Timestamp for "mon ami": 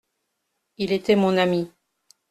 1.15-1.69